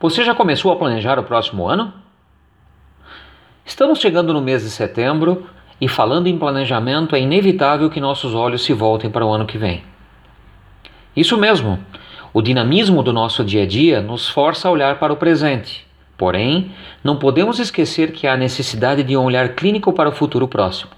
Você 0.00 0.24
já 0.24 0.34
começou 0.34 0.72
a 0.72 0.76
planejar 0.76 1.18
o 1.18 1.22
próximo 1.22 1.68
ano? 1.68 1.92
Estamos 3.66 3.98
chegando 4.00 4.32
no 4.32 4.40
mês 4.40 4.62
de 4.62 4.70
setembro 4.70 5.46
e, 5.78 5.88
falando 5.88 6.26
em 6.26 6.38
planejamento, 6.38 7.14
é 7.14 7.20
inevitável 7.20 7.90
que 7.90 8.00
nossos 8.00 8.34
olhos 8.34 8.64
se 8.64 8.72
voltem 8.72 9.10
para 9.10 9.26
o 9.26 9.30
ano 9.30 9.44
que 9.44 9.58
vem. 9.58 9.84
Isso 11.14 11.36
mesmo, 11.36 11.78
o 12.32 12.40
dinamismo 12.40 13.02
do 13.02 13.12
nosso 13.12 13.44
dia 13.44 13.64
a 13.64 13.66
dia 13.66 14.00
nos 14.00 14.26
força 14.26 14.68
a 14.68 14.70
olhar 14.70 14.98
para 14.98 15.12
o 15.12 15.16
presente. 15.16 15.86
Porém, 16.16 16.72
não 17.04 17.16
podemos 17.16 17.58
esquecer 17.58 18.10
que 18.12 18.26
há 18.26 18.38
necessidade 18.38 19.02
de 19.02 19.14
um 19.18 19.24
olhar 19.24 19.50
clínico 19.50 19.92
para 19.92 20.08
o 20.08 20.12
futuro 20.12 20.48
próximo. 20.48 20.92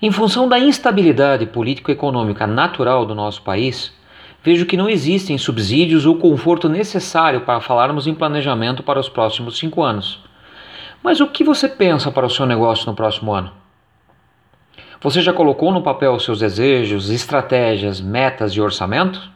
Em 0.00 0.10
função 0.10 0.48
da 0.48 0.58
instabilidade 0.58 1.44
político-econômica 1.44 2.46
natural 2.46 3.04
do 3.04 3.14
nosso 3.14 3.42
país, 3.42 3.92
vejo 4.42 4.66
que 4.66 4.76
não 4.76 4.88
existem 4.88 5.36
subsídios 5.36 6.06
ou 6.06 6.16
conforto 6.16 6.68
necessário 6.68 7.42
para 7.42 7.60
falarmos 7.60 8.06
em 8.06 8.14
planejamento 8.14 8.82
para 8.82 9.00
os 9.00 9.08
próximos 9.08 9.58
cinco 9.58 9.82
anos. 9.82 10.20
Mas 11.02 11.20
o 11.20 11.26
que 11.26 11.44
você 11.44 11.68
pensa 11.68 12.10
para 12.10 12.26
o 12.26 12.30
seu 12.30 12.46
negócio 12.46 12.86
no 12.86 12.94
próximo 12.94 13.32
ano? 13.32 13.52
Você 15.02 15.22
já 15.22 15.32
colocou 15.32 15.72
no 15.72 15.82
papel 15.82 16.18
seus 16.18 16.40
desejos, 16.40 17.08
estratégias, 17.08 18.00
metas 18.00 18.52
e 18.52 18.60
orçamento? 18.60 19.30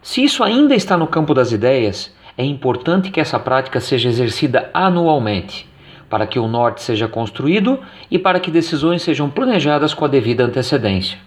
Se 0.00 0.24
isso 0.24 0.42
ainda 0.42 0.74
está 0.74 0.96
no 0.96 1.06
campo 1.06 1.34
das 1.34 1.52
ideias, 1.52 2.14
é 2.36 2.44
importante 2.44 3.10
que 3.10 3.20
essa 3.20 3.38
prática 3.38 3.78
seja 3.80 4.08
exercida 4.08 4.70
anualmente, 4.72 5.68
para 6.08 6.26
que 6.26 6.38
o 6.38 6.48
norte 6.48 6.82
seja 6.82 7.06
construído 7.06 7.78
e 8.10 8.18
para 8.18 8.40
que 8.40 8.50
decisões 8.50 9.02
sejam 9.02 9.28
planejadas 9.28 9.92
com 9.92 10.06
a 10.06 10.08
devida 10.08 10.44
antecedência. 10.44 11.18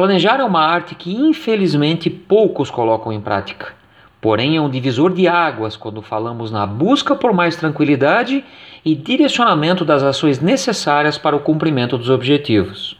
Planejar 0.00 0.40
é 0.40 0.44
uma 0.44 0.64
arte 0.64 0.94
que 0.94 1.14
infelizmente 1.14 2.08
poucos 2.08 2.70
colocam 2.70 3.12
em 3.12 3.20
prática. 3.20 3.74
Porém, 4.18 4.56
é 4.56 4.60
um 4.60 4.70
divisor 4.70 5.12
de 5.12 5.28
águas 5.28 5.76
quando 5.76 6.00
falamos 6.00 6.50
na 6.50 6.64
busca 6.64 7.14
por 7.14 7.34
mais 7.34 7.54
tranquilidade 7.54 8.42
e 8.82 8.94
direcionamento 8.94 9.84
das 9.84 10.02
ações 10.02 10.40
necessárias 10.40 11.18
para 11.18 11.36
o 11.36 11.40
cumprimento 11.40 11.98
dos 11.98 12.08
objetivos. 12.08 12.96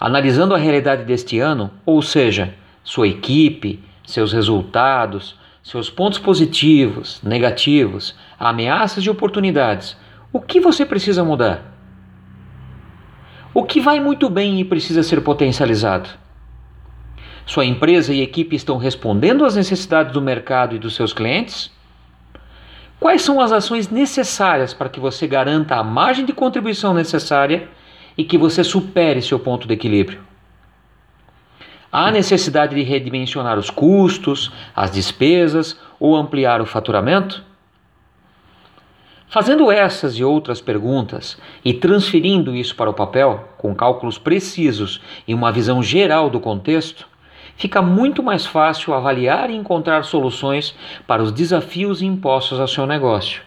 Analisando 0.00 0.54
a 0.54 0.58
realidade 0.58 1.04
deste 1.04 1.38
ano, 1.38 1.70
ou 1.84 2.00
seja, 2.00 2.54
sua 2.82 3.06
equipe, 3.06 3.84
seus 4.06 4.32
resultados, 4.32 5.38
seus 5.62 5.90
pontos 5.90 6.18
positivos, 6.18 7.20
negativos, 7.22 8.14
ameaças 8.40 9.04
e 9.04 9.10
oportunidades, 9.10 9.94
o 10.32 10.40
que 10.40 10.58
você 10.58 10.86
precisa 10.86 11.22
mudar? 11.22 11.77
O 13.58 13.64
que 13.64 13.80
vai 13.80 13.98
muito 13.98 14.30
bem 14.30 14.60
e 14.60 14.64
precisa 14.64 15.02
ser 15.02 15.20
potencializado? 15.20 16.08
Sua 17.44 17.64
empresa 17.64 18.14
e 18.14 18.20
equipe 18.20 18.54
estão 18.54 18.76
respondendo 18.76 19.44
às 19.44 19.56
necessidades 19.56 20.12
do 20.12 20.22
mercado 20.22 20.76
e 20.76 20.78
dos 20.78 20.94
seus 20.94 21.12
clientes? 21.12 21.68
Quais 23.00 23.20
são 23.20 23.40
as 23.40 23.50
ações 23.50 23.88
necessárias 23.88 24.72
para 24.72 24.88
que 24.88 25.00
você 25.00 25.26
garanta 25.26 25.74
a 25.74 25.82
margem 25.82 26.24
de 26.24 26.32
contribuição 26.32 26.94
necessária 26.94 27.68
e 28.16 28.22
que 28.22 28.38
você 28.38 28.62
supere 28.62 29.20
seu 29.20 29.40
ponto 29.40 29.66
de 29.66 29.74
equilíbrio? 29.74 30.22
Há 31.90 32.12
necessidade 32.12 32.76
de 32.76 32.82
redimensionar 32.82 33.58
os 33.58 33.70
custos, 33.70 34.52
as 34.72 34.92
despesas 34.92 35.76
ou 35.98 36.14
ampliar 36.14 36.60
o 36.60 36.64
faturamento? 36.64 37.42
Fazendo 39.30 39.70
essas 39.70 40.14
e 40.14 40.24
outras 40.24 40.58
perguntas 40.58 41.36
e 41.62 41.74
transferindo 41.74 42.56
isso 42.56 42.74
para 42.74 42.88
o 42.88 42.94
papel, 42.94 43.46
com 43.58 43.74
cálculos 43.74 44.16
precisos 44.16 45.02
e 45.26 45.34
uma 45.34 45.52
visão 45.52 45.82
geral 45.82 46.30
do 46.30 46.40
contexto, 46.40 47.06
fica 47.54 47.82
muito 47.82 48.22
mais 48.22 48.46
fácil 48.46 48.94
avaliar 48.94 49.50
e 49.50 49.54
encontrar 49.54 50.02
soluções 50.04 50.74
para 51.06 51.22
os 51.22 51.30
desafios 51.30 52.00
impostos 52.00 52.58
ao 52.58 52.66
seu 52.66 52.86
negócio. 52.86 53.42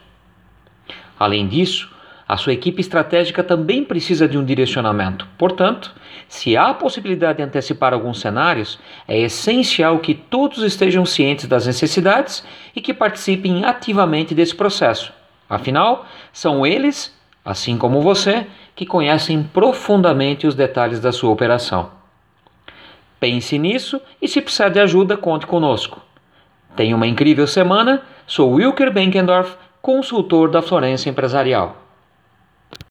Além 1.17 1.47
disso, 1.47 1.89
a 2.27 2.37
sua 2.37 2.53
equipe 2.53 2.79
estratégica 2.79 3.43
também 3.43 3.83
precisa 3.83 4.27
de 4.27 4.37
um 4.37 4.45
direcionamento. 4.45 5.27
Portanto, 5.35 5.95
se 6.27 6.55
há 6.55 6.67
a 6.67 6.75
possibilidade 6.75 7.37
de 7.37 7.43
antecipar 7.43 7.91
alguns 7.91 8.19
cenários, 8.19 8.77
é 9.07 9.19
essencial 9.19 9.97
que 9.97 10.13
todos 10.13 10.61
estejam 10.61 11.07
cientes 11.07 11.47
das 11.47 11.65
necessidades 11.65 12.45
e 12.75 12.81
que 12.81 12.93
participem 12.93 13.65
ativamente 13.65 14.35
desse 14.35 14.53
processo 14.53 15.20
Afinal, 15.51 16.05
são 16.31 16.65
eles, 16.65 17.13
assim 17.43 17.77
como 17.77 18.01
você, 18.01 18.47
que 18.73 18.85
conhecem 18.85 19.43
profundamente 19.43 20.47
os 20.47 20.55
detalhes 20.55 21.01
da 21.01 21.11
sua 21.11 21.29
operação. 21.29 21.91
Pense 23.19 23.59
nisso 23.59 24.01
e, 24.21 24.29
se 24.29 24.39
precisar 24.39 24.69
de 24.69 24.79
ajuda, 24.79 25.17
conte 25.17 25.45
conosco. 25.45 25.99
Tenha 26.73 26.95
uma 26.95 27.05
incrível 27.05 27.45
semana. 27.45 28.01
Sou 28.25 28.53
Wilker 28.53 28.93
Benkendorf, 28.93 29.57
consultor 29.81 30.49
da 30.49 30.61
Florença 30.61 31.09
Empresarial. 31.09 31.80